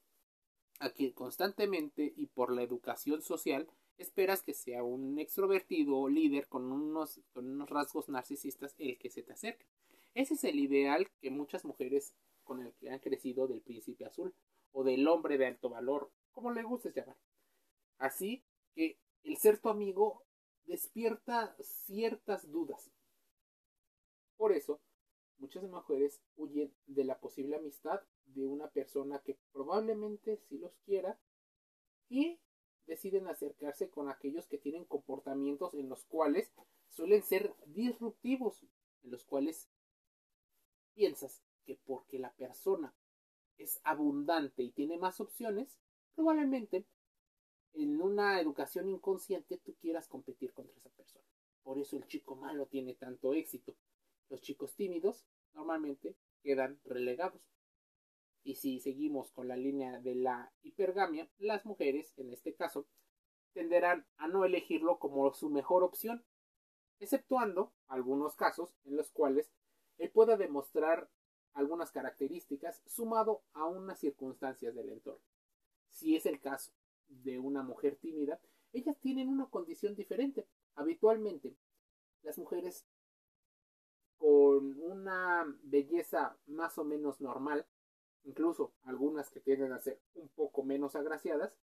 a 0.78 0.90
que 0.90 1.14
constantemente 1.14 2.12
y 2.14 2.26
por 2.26 2.52
la 2.52 2.62
educación 2.62 3.22
social 3.22 3.66
esperas 3.96 4.42
que 4.42 4.52
sea 4.52 4.84
un 4.84 5.18
extrovertido 5.18 5.96
o 5.96 6.10
líder 6.10 6.48
con 6.48 6.70
unos, 6.70 7.18
con 7.32 7.48
unos 7.48 7.70
rasgos 7.70 8.10
narcisistas 8.10 8.74
el 8.76 8.98
que 8.98 9.08
se 9.08 9.22
te 9.22 9.32
acerque. 9.32 9.64
Ese 10.12 10.34
es 10.34 10.44
el 10.44 10.60
ideal 10.60 11.08
que 11.18 11.30
muchas 11.30 11.64
mujeres 11.64 12.12
con 12.44 12.60
el 12.60 12.74
que 12.74 12.90
han 12.90 12.98
crecido 12.98 13.48
del 13.48 13.62
príncipe 13.62 14.04
azul 14.04 14.34
o 14.72 14.84
del 14.84 15.08
hombre 15.08 15.38
de 15.38 15.46
alto 15.46 15.70
valor, 15.70 16.12
como 16.36 16.52
le 16.52 16.62
gustes 16.62 16.94
llamar. 16.94 17.16
Así 17.96 18.44
que 18.74 18.98
el 19.24 19.38
ser 19.38 19.58
tu 19.58 19.70
amigo 19.70 20.22
despierta 20.66 21.56
ciertas 21.62 22.50
dudas. 22.52 22.90
Por 24.36 24.52
eso, 24.52 24.78
muchas 25.38 25.62
mujeres 25.62 26.20
huyen 26.36 26.74
de 26.86 27.04
la 27.04 27.18
posible 27.18 27.56
amistad 27.56 28.02
de 28.26 28.46
una 28.46 28.68
persona 28.68 29.18
que 29.20 29.38
probablemente 29.50 30.36
sí 30.36 30.58
los 30.58 30.76
quiera 30.84 31.18
y 32.10 32.38
deciden 32.86 33.28
acercarse 33.28 33.88
con 33.88 34.10
aquellos 34.10 34.46
que 34.46 34.58
tienen 34.58 34.84
comportamientos 34.84 35.72
en 35.72 35.88
los 35.88 36.04
cuales 36.04 36.52
suelen 36.90 37.22
ser 37.22 37.54
disruptivos, 37.64 38.62
en 39.04 39.10
los 39.10 39.24
cuales 39.24 39.70
piensas 40.92 41.42
que 41.64 41.76
porque 41.86 42.18
la 42.18 42.32
persona 42.34 42.94
es 43.56 43.80
abundante 43.84 44.62
y 44.62 44.70
tiene 44.70 44.98
más 44.98 45.18
opciones, 45.18 45.78
probablemente 46.16 46.86
en 47.74 48.00
una 48.00 48.40
educación 48.40 48.88
inconsciente 48.88 49.58
tú 49.58 49.76
quieras 49.76 50.08
competir 50.08 50.52
contra 50.52 50.76
esa 50.76 50.90
persona. 50.90 51.24
Por 51.62 51.78
eso 51.78 51.96
el 51.96 52.06
chico 52.06 52.34
malo 52.34 52.66
tiene 52.66 52.94
tanto 52.94 53.34
éxito. 53.34 53.76
Los 54.30 54.40
chicos 54.40 54.74
tímidos 54.74 55.26
normalmente 55.52 56.16
quedan 56.42 56.80
relegados. 56.84 57.42
Y 58.42 58.54
si 58.54 58.80
seguimos 58.80 59.30
con 59.32 59.48
la 59.48 59.56
línea 59.56 60.00
de 60.00 60.14
la 60.14 60.52
hipergamia, 60.62 61.28
las 61.38 61.66
mujeres, 61.66 62.14
en 62.16 62.32
este 62.32 62.54
caso, 62.54 62.86
tenderán 63.52 64.06
a 64.16 64.28
no 64.28 64.44
elegirlo 64.44 64.98
como 64.98 65.32
su 65.34 65.50
mejor 65.50 65.82
opción, 65.82 66.24
exceptuando 66.98 67.72
algunos 67.88 68.36
casos 68.36 68.74
en 68.84 68.96
los 68.96 69.10
cuales 69.10 69.52
él 69.98 70.10
pueda 70.10 70.36
demostrar 70.36 71.10
algunas 71.52 71.90
características 71.90 72.82
sumado 72.86 73.42
a 73.52 73.66
unas 73.66 73.98
circunstancias 73.98 74.74
del 74.74 74.90
entorno. 74.90 75.24
Si 75.96 76.14
es 76.14 76.26
el 76.26 76.40
caso 76.40 76.72
de 77.08 77.38
una 77.38 77.62
mujer 77.62 77.96
tímida, 77.96 78.38
ellas 78.74 78.98
tienen 79.00 79.30
una 79.30 79.46
condición 79.46 79.94
diferente. 79.94 80.46
Habitualmente, 80.74 81.56
las 82.22 82.36
mujeres 82.36 82.86
con 84.18 84.78
una 84.82 85.46
belleza 85.62 86.36
más 86.48 86.76
o 86.76 86.84
menos 86.84 87.22
normal, 87.22 87.66
incluso 88.24 88.74
algunas 88.82 89.30
que 89.30 89.40
tienden 89.40 89.72
a 89.72 89.78
ser 89.78 89.98
un 90.14 90.28
poco 90.28 90.62
menos 90.62 90.96
agraciadas, 90.96 91.56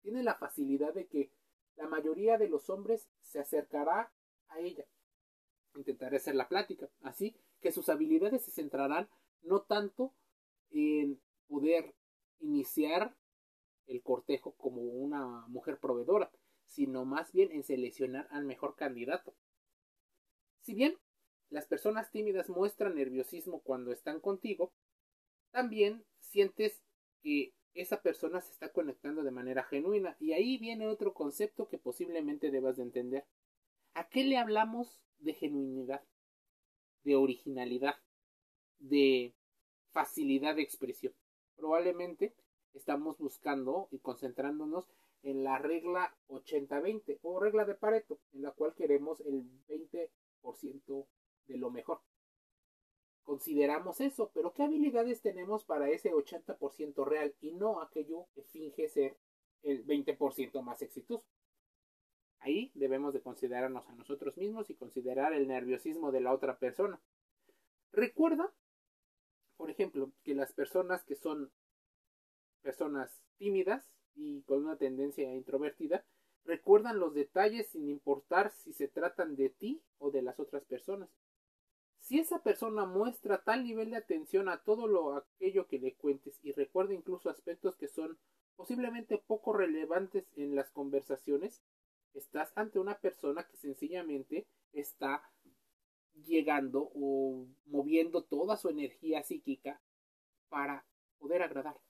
tienen 0.00 0.24
la 0.24 0.34
facilidad 0.34 0.92
de 0.92 1.06
que 1.06 1.30
la 1.76 1.86
mayoría 1.86 2.38
de 2.38 2.48
los 2.48 2.68
hombres 2.68 3.08
se 3.20 3.38
acercará 3.38 4.12
a 4.48 4.58
ella. 4.58 4.86
Intentaré 5.76 6.16
hacer 6.16 6.34
la 6.34 6.48
plática, 6.48 6.90
así 7.02 7.36
que 7.60 7.70
sus 7.70 7.88
habilidades 7.88 8.42
se 8.42 8.50
centrarán 8.50 9.08
no 9.42 9.62
tanto 9.62 10.12
en 10.72 11.20
poder 11.46 11.94
iniciar 12.40 13.14
el 13.86 14.02
cortejo 14.02 14.52
como 14.56 14.82
una 14.82 15.46
mujer 15.48 15.78
proveedora, 15.78 16.30
sino 16.66 17.04
más 17.04 17.32
bien 17.32 17.52
en 17.52 17.64
seleccionar 17.64 18.28
al 18.30 18.44
mejor 18.44 18.76
candidato. 18.76 19.34
Si 20.60 20.74
bien 20.74 20.96
las 21.50 21.66
personas 21.66 22.10
tímidas 22.10 22.48
muestran 22.48 22.94
nerviosismo 22.94 23.60
cuando 23.60 23.92
están 23.92 24.20
contigo, 24.20 24.72
también 25.50 26.04
sientes 26.20 26.82
que 27.22 27.52
esa 27.74 28.02
persona 28.02 28.40
se 28.40 28.52
está 28.52 28.70
conectando 28.70 29.22
de 29.22 29.30
manera 29.30 29.64
genuina 29.64 30.16
y 30.20 30.32
ahí 30.32 30.58
viene 30.58 30.88
otro 30.88 31.14
concepto 31.14 31.68
que 31.68 31.78
posiblemente 31.78 32.50
debas 32.50 32.76
de 32.76 32.84
entender. 32.84 33.24
¿A 33.94 34.08
qué 34.08 34.24
le 34.24 34.38
hablamos 34.38 35.00
de 35.18 35.34
genuinidad? 35.34 36.02
de 37.04 37.16
originalidad, 37.16 37.96
de 38.78 39.34
facilidad 39.92 40.56
de 40.56 40.62
expresión. 40.62 41.14
Probablemente 41.56 42.34
estamos 42.74 43.18
buscando 43.18 43.88
y 43.90 43.98
concentrándonos 43.98 44.88
en 45.22 45.44
la 45.44 45.58
regla 45.58 46.14
80-20 46.28 47.18
o 47.22 47.40
regla 47.40 47.64
de 47.64 47.74
Pareto, 47.74 48.18
en 48.32 48.42
la 48.42 48.50
cual 48.52 48.74
queremos 48.74 49.20
el 49.20 49.44
20% 49.68 51.06
de 51.46 51.56
lo 51.58 51.70
mejor. 51.70 52.00
Consideramos 53.22 54.00
eso, 54.00 54.30
pero 54.34 54.52
¿qué 54.52 54.64
habilidades 54.64 55.20
tenemos 55.20 55.64
para 55.64 55.88
ese 55.88 56.12
80% 56.12 57.04
real 57.06 57.34
y 57.40 57.52
no 57.52 57.80
aquello 57.80 58.26
que 58.34 58.42
finge 58.42 58.88
ser 58.88 59.16
el 59.62 59.86
20% 59.86 60.60
más 60.62 60.82
exitoso? 60.82 61.24
Ahí 62.40 62.72
debemos 62.74 63.14
de 63.14 63.20
considerarnos 63.20 63.88
a 63.88 63.94
nosotros 63.94 64.36
mismos 64.36 64.68
y 64.68 64.74
considerar 64.74 65.32
el 65.32 65.46
nerviosismo 65.46 66.10
de 66.10 66.20
la 66.20 66.32
otra 66.34 66.58
persona. 66.58 67.00
Recuerda, 67.92 68.52
por 69.56 69.70
ejemplo, 69.70 70.10
que 70.24 70.34
las 70.34 70.52
personas 70.52 71.04
que 71.04 71.14
son 71.14 71.52
personas 72.62 73.22
tímidas 73.36 73.84
y 74.14 74.42
con 74.42 74.64
una 74.64 74.76
tendencia 74.76 75.32
introvertida, 75.34 76.04
recuerdan 76.44 76.98
los 76.98 77.14
detalles 77.14 77.68
sin 77.68 77.88
importar 77.88 78.50
si 78.50 78.72
se 78.72 78.88
tratan 78.88 79.36
de 79.36 79.50
ti 79.50 79.82
o 79.98 80.10
de 80.10 80.22
las 80.22 80.40
otras 80.40 80.64
personas. 80.64 81.10
Si 81.98 82.18
esa 82.18 82.42
persona 82.42 82.84
muestra 82.84 83.42
tal 83.44 83.64
nivel 83.64 83.90
de 83.90 83.96
atención 83.96 84.48
a 84.48 84.62
todo 84.62 84.86
lo 84.86 85.16
aquello 85.16 85.68
que 85.68 85.78
le 85.78 85.94
cuentes 85.94 86.38
y 86.42 86.52
recuerda 86.52 86.94
incluso 86.94 87.30
aspectos 87.30 87.76
que 87.76 87.88
son 87.88 88.18
posiblemente 88.56 89.18
poco 89.18 89.52
relevantes 89.52 90.26
en 90.36 90.56
las 90.56 90.70
conversaciones, 90.70 91.62
Estás 92.14 92.52
ante 92.56 92.78
una 92.78 92.98
persona 92.98 93.44
que 93.44 93.56
sencillamente 93.56 94.46
está 94.72 95.30
llegando 96.26 96.90
o 96.94 97.46
moviendo 97.66 98.22
toda 98.22 98.56
su 98.56 98.68
energía 98.68 99.22
psíquica 99.22 99.80
para 100.50 100.84
poder 101.18 101.42
agradar. 101.42 101.80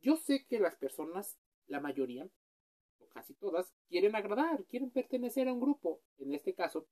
Yo 0.00 0.16
sé 0.16 0.44
que 0.46 0.60
las 0.60 0.76
personas, 0.76 1.38
la 1.66 1.80
mayoría, 1.80 2.28
o 2.98 3.08
casi 3.08 3.34
todas, 3.34 3.72
quieren 3.88 4.14
agradar, 4.14 4.64
quieren 4.64 4.90
pertenecer 4.90 5.48
a 5.48 5.52
un 5.52 5.60
grupo. 5.60 6.00
En 6.18 6.32
este 6.34 6.54
caso, 6.54 6.86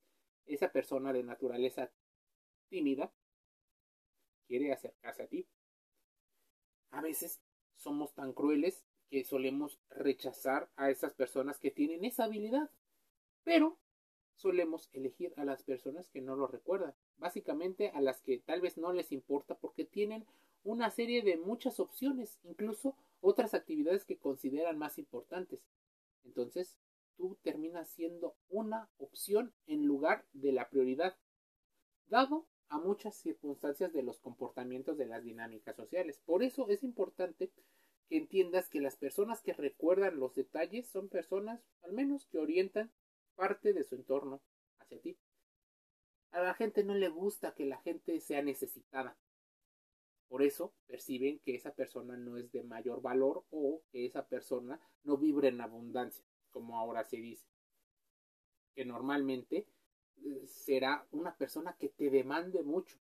esa 0.47 0.71
persona 0.71 1.13
de 1.13 1.23
naturaleza 1.23 1.91
tímida 2.69 3.13
quiere 4.47 4.73
acercarse 4.73 5.23
a 5.23 5.27
ti. 5.27 5.47
A 6.91 7.01
veces 7.01 7.41
somos 7.77 8.15
tan 8.15 8.33
crueles 8.33 8.85
que 9.11 9.25
solemos 9.25 9.79
rechazar 9.91 10.71
a 10.77 10.91
esas 10.91 11.15
personas 11.15 11.59
que 11.59 11.71
tienen 11.71 12.05
esa 12.05 12.25
habilidad. 12.25 12.71
Pero 13.43 13.79
solemos 14.35 14.89
elegir 14.93 15.33
a 15.37 15.45
las 15.45 15.63
personas 15.63 16.09
que 16.09 16.21
no 16.21 16.37
lo 16.37 16.47
recuerdan. 16.47 16.95
Básicamente 17.19 17.91
a 17.91 18.01
las 18.01 18.21
que 18.23 18.39
tal 18.39 18.61
vez 18.61 18.77
no 18.77 18.93
les 18.93 19.13
importa 19.13 19.57
porque 19.57 19.85
tienen 19.85 20.27
una 20.65 20.91
serie 20.91 21.23
de 21.23 21.37
muchas 21.37 21.79
opciones, 21.79 22.41
incluso 22.43 22.97
otras 23.21 23.55
actividades 23.55 24.05
que 24.05 24.19
consideran 24.19 24.79
más 24.79 24.99
importantes. 24.99 25.61
Entonces, 26.25 26.77
tú 27.17 27.39
terminas 27.43 27.89
siendo 27.91 28.35
una 28.49 28.89
opción 28.99 29.55
en 29.67 29.87
lugar 29.87 30.25
de 30.33 30.53
la 30.53 30.69
prioridad, 30.69 31.17
dado 32.07 32.47
a 32.69 32.79
muchas 32.79 33.15
circunstancias 33.15 33.93
de 33.93 34.03
los 34.03 34.19
comportamientos 34.19 34.97
de 34.97 35.07
las 35.07 35.23
dinámicas 35.23 35.77
sociales. 35.77 36.21
Por 36.25 36.43
eso 36.43 36.69
es 36.69 36.83
importante 36.83 37.51
que 38.09 38.17
entiendas 38.17 38.69
que 38.69 38.81
las 38.81 38.97
personas 38.97 39.43
que 39.43 39.53
recuerdan 39.53 40.19
los 40.19 40.35
detalles 40.35 40.89
son 40.89 41.09
personas, 41.09 41.61
al 41.83 41.93
menos, 41.93 42.27
que 42.27 42.39
orientan 42.39 42.91
parte 43.35 43.73
de 43.73 43.85
su 43.85 43.95
entorno 43.95 44.41
hacia 44.79 45.01
ti. 45.01 45.17
A 46.31 46.43
la 46.43 46.55
gente 46.55 46.85
no 46.85 46.95
le 46.95 47.09
gusta 47.09 47.55
que 47.55 47.65
la 47.65 47.79
gente 47.79 48.21
sea 48.21 48.43
necesitada. 48.43 49.17
Por 50.29 50.43
eso 50.43 50.73
perciben 50.87 51.39
que 51.41 51.55
esa 51.55 51.75
persona 51.75 52.17
no 52.17 52.37
es 52.37 52.51
de 52.51 52.63
mayor 52.63 53.03
valor 53.03 53.45
o 53.51 53.83
que 53.91 54.07
esa 54.07 54.27
persona 54.27 54.81
no 55.03 55.17
vibra 55.17 55.49
en 55.49 55.61
abundancia, 55.61 56.25
como 56.51 56.79
ahora 56.79 57.05
se 57.05 57.19
dice. 57.19 57.47
Que 58.75 58.85
normalmente 58.85 59.69
eh, 60.25 60.47
será 60.47 61.07
una 61.13 61.37
persona 61.37 61.77
que 61.79 61.89
te 61.89 62.11
demande 62.11 62.63
mucho. 62.63 62.99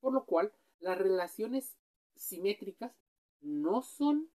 Por 0.00 0.12
lo 0.12 0.24
cual, 0.24 0.52
las 0.78 0.96
relaciones 0.96 1.76
simétricas 2.14 2.92
no 3.40 3.82
son 3.82 4.30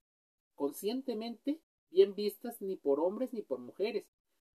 conscientemente 0.54 1.60
bien 1.90 2.14
vistas 2.14 2.60
ni 2.60 2.76
por 2.76 3.00
hombres 3.00 3.32
ni 3.32 3.42
por 3.42 3.58
mujeres. 3.58 4.06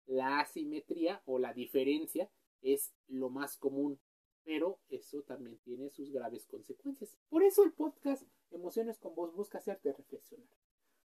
La 0.07 0.41
asimetría 0.41 1.23
o 1.27 1.39
la 1.39 1.53
diferencia 1.53 2.31
es 2.63 2.93
lo 3.07 3.31
más 3.31 3.57
común, 3.57 4.01
pero 4.49 4.79
eso 4.89 5.21
también 5.25 5.59
tiene 5.59 5.91
sus 5.91 6.11
graves 6.11 6.47
consecuencias. 6.47 7.19
Por 7.29 7.43
eso 7.43 7.65
el 7.65 7.73
podcast 7.75 8.23
Emociones 8.51 8.99
con 8.99 9.15
Vos 9.15 9.35
busca 9.35 9.59
hacerte 9.59 9.93
reflexionar. 9.93 10.49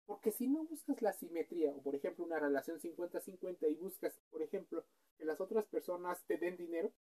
Porque 0.05 0.31
si 0.31 0.47
no 0.47 0.63
buscas 0.63 1.01
la 1.01 1.11
simetría, 1.11 1.75
o 1.75 1.81
por 1.81 1.93
ejemplo 1.93 2.23
una 2.23 2.39
relación 2.39 2.79
50-50 2.79 3.69
y 3.69 3.75
buscas, 3.75 4.17
por 4.31 4.41
ejemplo, 4.41 4.85
que 5.17 5.25
las 5.25 5.41
otras 5.41 5.65
personas 5.65 6.23
te 6.25 6.37
den 6.37 6.55
dinero, 6.55 6.93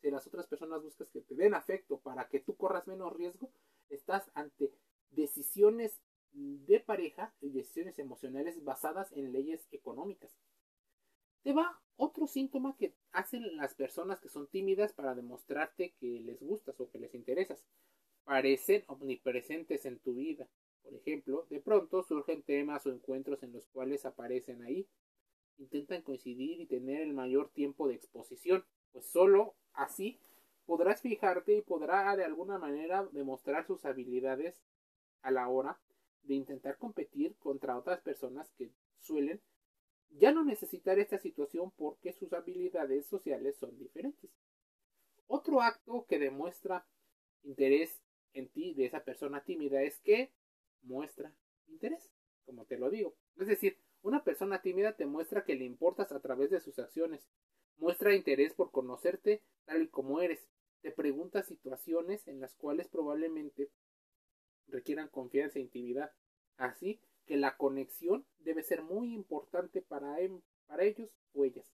si 0.00 0.10
las 0.10 0.26
otras 0.26 0.46
personas 0.46 0.82
buscas 0.82 1.10
que 1.10 1.20
te 1.20 1.34
den 1.34 1.52
afecto 1.52 2.00
para 2.00 2.26
que 2.30 2.40
tú 2.40 2.56
corras 2.56 2.86
menos 2.86 3.12
riesgo, 3.12 3.50
estás 3.90 4.30
ante 4.32 4.72
decisiones 5.10 6.00
de 6.32 6.80
pareja 6.80 7.34
y 7.42 7.50
decisiones 7.50 7.98
emocionales 7.98 8.64
basadas 8.64 9.12
en 9.12 9.30
leyes 9.32 9.68
económicas. 9.72 10.34
Te 11.48 11.54
va 11.54 11.80
otro 11.96 12.26
síntoma 12.26 12.76
que 12.76 12.92
hacen 13.10 13.56
las 13.56 13.74
personas 13.74 14.20
que 14.20 14.28
son 14.28 14.48
tímidas 14.48 14.92
para 14.92 15.14
demostrarte 15.14 15.94
que 15.98 16.20
les 16.20 16.42
gustas 16.42 16.78
o 16.78 16.90
que 16.90 16.98
les 16.98 17.14
interesas. 17.14 17.64
Parecen 18.24 18.84
omnipresentes 18.86 19.86
en 19.86 19.98
tu 19.98 20.16
vida. 20.16 20.46
Por 20.82 20.92
ejemplo, 20.92 21.46
de 21.48 21.60
pronto 21.60 22.02
surgen 22.02 22.42
temas 22.42 22.84
o 22.84 22.92
encuentros 22.92 23.42
en 23.42 23.54
los 23.54 23.66
cuales 23.68 24.04
aparecen 24.04 24.60
ahí. 24.60 24.86
Intentan 25.56 26.02
coincidir 26.02 26.60
y 26.60 26.66
tener 26.66 27.00
el 27.00 27.14
mayor 27.14 27.48
tiempo 27.48 27.88
de 27.88 27.94
exposición, 27.94 28.62
pues 28.92 29.06
solo 29.06 29.54
así 29.72 30.20
podrás 30.66 31.00
fijarte 31.00 31.56
y 31.56 31.62
podrá 31.62 32.14
de 32.14 32.24
alguna 32.26 32.58
manera 32.58 33.08
demostrar 33.12 33.66
sus 33.66 33.86
habilidades 33.86 34.60
a 35.22 35.30
la 35.30 35.48
hora 35.48 35.80
de 36.24 36.34
intentar 36.34 36.76
competir 36.76 37.36
contra 37.38 37.78
otras 37.78 38.02
personas 38.02 38.50
que 38.50 38.70
suelen 38.98 39.40
ya 40.10 40.32
no 40.32 40.44
necesitar 40.44 40.98
esta 40.98 41.18
situación 41.18 41.70
porque 41.76 42.12
sus 42.12 42.32
habilidades 42.32 43.06
sociales 43.06 43.56
son 43.56 43.78
diferentes. 43.78 44.30
Otro 45.26 45.60
acto 45.60 46.06
que 46.08 46.18
demuestra 46.18 46.86
interés 47.42 48.00
en 48.32 48.48
ti 48.48 48.74
de 48.74 48.86
esa 48.86 49.04
persona 49.04 49.44
tímida 49.44 49.82
es 49.82 49.98
que 50.00 50.30
muestra 50.82 51.34
interés, 51.66 52.10
como 52.44 52.64
te 52.64 52.78
lo 52.78 52.90
digo. 52.90 53.14
Es 53.38 53.46
decir, 53.46 53.78
una 54.02 54.24
persona 54.24 54.62
tímida 54.62 54.96
te 54.96 55.06
muestra 55.06 55.44
que 55.44 55.54
le 55.54 55.64
importas 55.64 56.12
a 56.12 56.20
través 56.20 56.50
de 56.50 56.60
sus 56.60 56.78
acciones, 56.78 57.28
muestra 57.76 58.14
interés 58.14 58.54
por 58.54 58.70
conocerte 58.70 59.42
tal 59.64 59.82
y 59.82 59.88
como 59.88 60.20
eres, 60.20 60.48
te 60.80 60.92
pregunta 60.92 61.42
situaciones 61.42 62.26
en 62.28 62.40
las 62.40 62.54
cuales 62.54 62.88
probablemente 62.88 63.70
requieran 64.68 65.08
confianza 65.08 65.58
e 65.58 65.62
intimidad. 65.62 66.12
Así 66.56 67.00
que 67.28 67.36
la 67.36 67.58
conexión 67.58 68.26
debe 68.38 68.62
ser 68.62 68.82
muy 68.82 69.14
importante 69.14 69.82
para, 69.82 70.18
em, 70.20 70.40
para 70.66 70.82
ellos 70.84 71.10
o 71.34 71.44
ellas. 71.44 71.70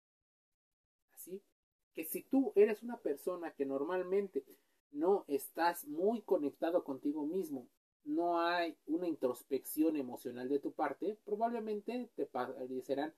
Así 1.12 1.42
que 1.92 2.04
si 2.04 2.22
tú 2.22 2.52
eres 2.54 2.84
una 2.84 2.98
persona 2.98 3.52
que 3.52 3.66
normalmente 3.66 4.44
no 4.92 5.24
estás 5.26 5.86
muy 5.88 6.22
conectado 6.22 6.84
contigo 6.84 7.26
mismo, 7.26 7.68
no 8.04 8.40
hay 8.40 8.78
una 8.86 9.08
introspección 9.08 9.96
emocional 9.96 10.48
de 10.48 10.60
tu 10.60 10.72
parte, 10.72 11.18
probablemente 11.24 12.10
te 12.14 12.26
parecerán 12.26 13.12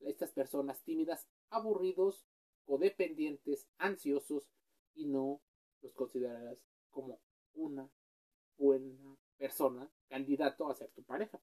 estas 0.00 0.32
personas 0.32 0.82
tímidas, 0.82 1.28
aburridos, 1.48 2.26
codependientes, 2.64 3.68
ansiosos 3.78 4.50
y 4.94 5.06
no 5.06 5.40
los 5.80 5.94
considerarás 5.94 6.58
como 6.90 7.20
una 7.54 7.88
buena 8.58 9.16
persona 9.38 9.88
candidato 10.08 10.68
a 10.68 10.74
ser 10.74 10.90
tu 10.90 11.02
pareja. 11.04 11.40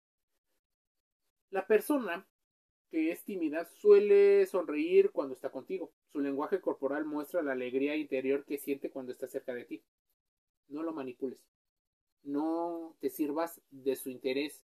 La 1.51 1.65
persona 1.65 2.27
que 2.89 3.11
es 3.11 3.23
tímida 3.23 3.65
suele 3.65 4.45
sonreír 4.45 5.11
cuando 5.11 5.33
está 5.33 5.51
contigo. 5.51 5.91
Su 6.11 6.19
lenguaje 6.19 6.61
corporal 6.61 7.05
muestra 7.05 7.41
la 7.41 7.53
alegría 7.53 7.95
interior 7.95 8.45
que 8.45 8.57
siente 8.57 8.91
cuando 8.91 9.11
está 9.11 9.27
cerca 9.27 9.53
de 9.53 9.65
ti. 9.65 9.83
No 10.67 10.83
lo 10.83 10.93
manipules. 10.93 11.39
No 12.23 12.95
te 12.99 13.09
sirvas 13.09 13.61
de 13.71 13.95
su 13.95 14.09
interés. 14.09 14.63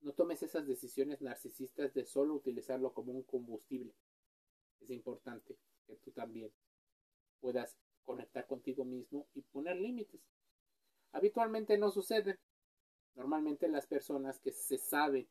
No 0.00 0.12
tomes 0.12 0.42
esas 0.42 0.66
decisiones 0.66 1.20
narcisistas 1.20 1.92
de 1.94 2.04
solo 2.04 2.34
utilizarlo 2.34 2.92
como 2.92 3.12
un 3.12 3.22
combustible. 3.22 3.94
Es 4.80 4.90
importante 4.90 5.56
que 5.86 5.96
tú 5.96 6.10
también 6.10 6.50
puedas 7.40 7.76
conectar 8.04 8.46
contigo 8.46 8.84
mismo 8.84 9.26
y 9.34 9.42
poner 9.42 9.76
límites. 9.76 10.20
Habitualmente 11.12 11.76
no 11.78 11.90
sucede. 11.90 12.38
Normalmente 13.14 13.68
las 13.68 13.86
personas 13.86 14.38
que 14.40 14.52
se 14.52 14.78
sabe 14.78 15.28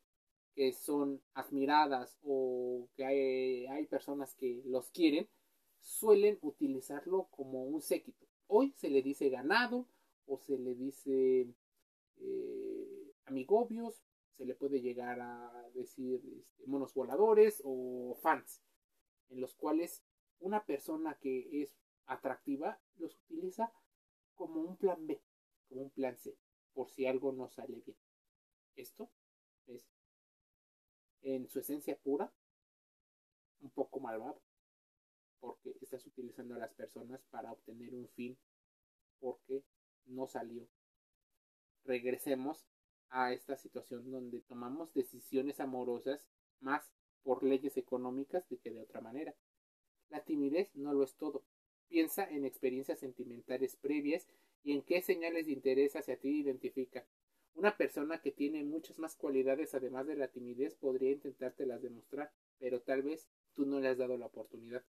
que 0.53 0.73
son 0.73 1.21
admiradas 1.33 2.17
o 2.23 2.89
que 2.95 3.05
hay, 3.05 3.85
personas 3.87 4.35
que 4.35 4.61
los 4.65 4.89
quieren, 4.91 5.27
suelen 5.79 6.37
utilizarlo 6.41 7.27
como 7.31 7.63
un 7.63 7.81
séquito. 7.81 8.27
Hoy 8.47 8.73
se 8.75 8.89
le 8.89 9.01
dice 9.01 9.29
ganado 9.29 9.87
o 10.25 10.37
se 10.37 10.57
le 10.57 10.75
dice 10.75 11.47
eh, 12.17 13.13
amigobios, 13.25 14.03
se 14.37 14.45
le 14.45 14.55
puede 14.55 14.81
llegar 14.81 15.19
a 15.21 15.69
decir 15.73 16.21
este, 16.37 16.65
monos 16.65 16.93
voladores 16.93 17.61
o 17.63 18.17
fans, 18.21 18.61
en 19.29 19.41
los 19.41 19.53
cuales 19.55 20.03
una 20.39 20.65
persona 20.65 21.17
que 21.21 21.61
es 21.61 21.75
atractiva 22.05 22.79
los 22.97 23.17
utiliza 23.25 23.71
como 24.35 24.61
un 24.61 24.77
plan 24.77 25.05
B, 25.05 25.21
como 25.67 25.81
un 25.81 25.89
plan 25.89 26.17
C, 26.17 26.37
por 26.73 26.89
si 26.89 27.05
algo 27.05 27.33
no 27.33 27.49
sale 27.49 27.81
bien. 27.85 27.97
Esto 28.75 29.09
es 29.67 29.85
en 31.21 31.47
su 31.49 31.59
esencia 31.59 31.97
pura 31.97 32.31
un 33.61 33.69
poco 33.71 33.99
malvado, 33.99 34.41
porque 35.39 35.75
estás 35.81 36.05
utilizando 36.05 36.55
a 36.55 36.59
las 36.59 36.73
personas 36.73 37.21
para 37.29 37.51
obtener 37.51 37.93
un 37.93 38.07
fin 38.09 38.37
porque 39.19 39.63
no 40.05 40.27
salió. 40.27 40.67
Regresemos 41.83 42.65
a 43.09 43.33
esta 43.33 43.57
situación 43.57 44.11
donde 44.11 44.41
tomamos 44.41 44.93
decisiones 44.93 45.59
amorosas 45.59 46.27
más 46.59 46.91
por 47.23 47.43
leyes 47.43 47.77
económicas 47.77 48.47
de 48.49 48.57
que 48.57 48.71
de 48.71 48.81
otra 48.81 49.01
manera. 49.01 49.35
La 50.09 50.23
timidez 50.23 50.69
no 50.75 50.93
lo 50.93 51.03
es 51.03 51.15
todo. 51.15 51.43
Piensa 51.87 52.29
en 52.29 52.45
experiencias 52.45 52.99
sentimentales 52.99 53.75
previas 53.75 54.27
y 54.63 54.73
en 54.73 54.83
qué 54.83 55.01
señales 55.01 55.45
de 55.45 55.53
interés 55.53 55.95
hacia 55.95 56.17
ti 56.17 56.41
identifica. 56.41 57.05
Una 57.55 57.75
persona 57.75 58.21
que 58.21 58.31
tiene 58.31 58.63
muchas 58.63 58.97
más 58.99 59.15
cualidades 59.15 59.73
además 59.73 60.07
de 60.07 60.15
la 60.15 60.29
timidez 60.29 60.75
podría 60.75 61.11
intentártelas 61.11 61.81
demostrar, 61.81 62.31
pero 62.57 62.81
tal 62.81 63.01
vez 63.01 63.27
tú 63.53 63.65
no 63.65 63.79
le 63.79 63.89
has 63.89 63.97
dado 63.97 64.17
la 64.17 64.27
oportunidad. 64.27 64.83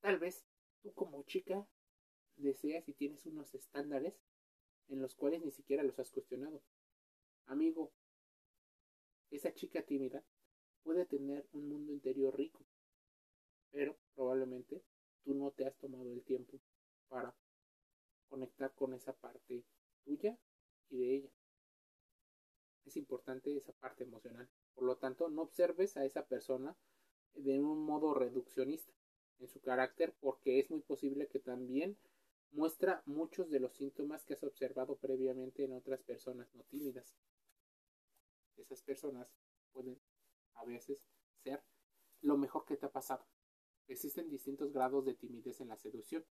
Tal 0.00 0.18
vez 0.18 0.44
tú 0.82 0.92
como 0.92 1.22
chica 1.24 1.66
deseas 2.36 2.88
y 2.88 2.94
tienes 2.94 3.26
unos 3.26 3.54
estándares 3.54 4.14
en 4.88 5.00
los 5.00 5.14
cuales 5.14 5.42
ni 5.44 5.52
siquiera 5.52 5.82
los 5.82 5.98
has 5.98 6.10
cuestionado. 6.10 6.62
Amigo, 7.46 7.92
esa 9.30 9.54
chica 9.54 9.82
tímida 9.82 10.24
puede 10.82 11.06
tener 11.06 11.46
un 11.52 11.68
mundo 11.68 11.92
interior 11.92 12.36
rico, 12.36 12.64
pero 13.70 13.96
probablemente 14.14 14.82
tú 15.22 15.34
no 15.34 15.50
te 15.52 15.66
has 15.66 15.76
tomado 15.76 16.12
el 16.12 16.22
tiempo 16.22 16.58
para 17.08 17.34
conectar 18.28 18.72
con 18.74 18.94
esa 18.94 19.12
parte 19.12 19.64
tuya 20.04 20.38
y 20.90 20.98
de 20.98 21.14
ella. 21.16 21.30
Es 22.84 22.96
importante 22.96 23.56
esa 23.56 23.72
parte 23.72 24.04
emocional. 24.04 24.48
Por 24.74 24.84
lo 24.84 24.96
tanto, 24.96 25.28
no 25.28 25.42
observes 25.42 25.96
a 25.96 26.04
esa 26.04 26.26
persona 26.26 26.76
de 27.34 27.60
un 27.60 27.84
modo 27.84 28.14
reduccionista 28.14 28.92
en 29.38 29.48
su 29.48 29.60
carácter 29.60 30.14
porque 30.20 30.58
es 30.58 30.70
muy 30.70 30.80
posible 30.80 31.28
que 31.28 31.38
también 31.38 31.96
muestra 32.52 33.02
muchos 33.06 33.50
de 33.50 33.60
los 33.60 33.74
síntomas 33.74 34.24
que 34.24 34.34
has 34.34 34.42
observado 34.42 34.96
previamente 34.96 35.64
en 35.64 35.72
otras 35.72 36.02
personas 36.02 36.52
no 36.54 36.64
tímidas. 36.64 37.16
Esas 38.56 38.82
personas 38.82 39.32
pueden 39.72 39.98
a 40.54 40.64
veces 40.64 41.02
ser 41.42 41.62
lo 42.22 42.36
mejor 42.36 42.64
que 42.66 42.76
te 42.76 42.86
ha 42.86 42.92
pasado. 42.92 43.24
Existen 43.88 44.28
distintos 44.28 44.72
grados 44.72 45.04
de 45.04 45.14
timidez 45.14 45.60
en 45.60 45.68
la 45.68 45.76
seducción. 45.76 46.24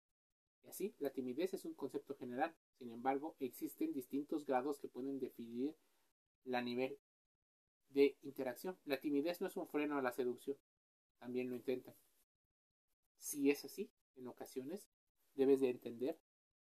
Así, 0.69 0.95
la 0.99 1.11
timidez 1.11 1.55
es 1.55 1.65
un 1.65 1.75
concepto 1.75 2.15
general. 2.15 2.55
Sin 2.75 2.91
embargo, 2.93 3.37
existen 3.41 3.93
distintos 3.93 4.45
grados 4.45 4.79
que 4.79 4.89
pueden 4.89 5.19
definir 5.19 5.75
la 6.45 6.61
nivel 6.61 6.99
de 7.89 8.19
interacción. 8.23 8.79
La 8.85 9.01
timidez 9.01 9.41
no 9.41 9.47
es 9.47 9.57
un 9.57 9.67
freno 9.67 9.97
a 9.97 10.03
la 10.03 10.13
seducción. 10.13 10.59
También 11.19 11.49
lo 11.49 11.57
intentan. 11.57 11.95
Si 13.19 13.51
es 13.51 13.65
así, 13.65 13.91
en 14.17 14.29
ocasiones 14.29 14.91
debes 15.35 15.61
de 15.61 15.71
entender 15.71 16.19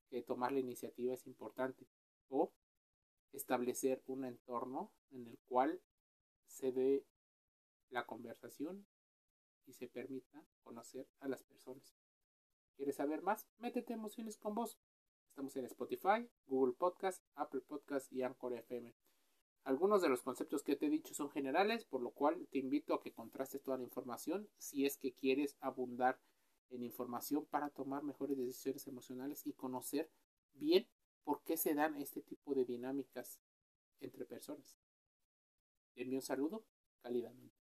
que 0.08 0.22
tomar 0.22 0.52
la 0.52 0.60
iniciativa 0.60 1.12
es 1.12 1.26
importante 1.26 1.86
o 2.30 2.52
establecer 3.32 4.02
un 4.06 4.24
entorno 4.24 4.90
en 5.10 5.26
el 5.26 5.38
cual 5.46 5.80
se 6.46 6.72
dé 6.72 7.04
la 7.90 8.06
conversación 8.06 8.86
y 9.66 9.74
se 9.74 9.86
permita 9.86 10.42
conocer 10.64 11.06
a 11.20 11.28
las 11.28 11.42
personas. 11.42 11.94
¿Quieres 12.78 12.94
saber 12.94 13.22
más? 13.22 13.44
Métete 13.58 13.92
Emociones 13.92 14.38
con 14.38 14.54
Vos. 14.54 14.78
Estamos 15.30 15.56
en 15.56 15.64
Spotify, 15.64 16.30
Google 16.46 16.74
Podcast, 16.74 17.24
Apple 17.34 17.62
Podcast 17.62 18.12
y 18.12 18.22
Anchor 18.22 18.54
FM. 18.54 18.94
Algunos 19.64 20.00
de 20.00 20.08
los 20.08 20.22
conceptos 20.22 20.62
que 20.62 20.76
te 20.76 20.86
he 20.86 20.88
dicho 20.88 21.12
son 21.12 21.28
generales, 21.28 21.84
por 21.84 22.00
lo 22.00 22.12
cual 22.12 22.46
te 22.52 22.58
invito 22.58 22.94
a 22.94 23.00
que 23.02 23.12
contrastes 23.12 23.64
toda 23.64 23.78
la 23.78 23.82
información 23.82 24.48
si 24.58 24.86
es 24.86 24.96
que 24.96 25.12
quieres 25.12 25.56
abundar 25.58 26.20
en 26.70 26.84
información 26.84 27.46
para 27.46 27.70
tomar 27.70 28.04
mejores 28.04 28.38
decisiones 28.38 28.86
emocionales 28.86 29.44
y 29.44 29.54
conocer 29.54 30.08
bien 30.52 30.88
por 31.24 31.42
qué 31.42 31.56
se 31.56 31.74
dan 31.74 31.96
este 31.96 32.22
tipo 32.22 32.54
de 32.54 32.64
dinámicas 32.64 33.40
entre 33.98 34.24
personas. 34.24 34.78
Te 35.94 36.02
envío 36.02 36.18
un 36.18 36.22
saludo 36.22 36.64
cálidamente. 37.02 37.57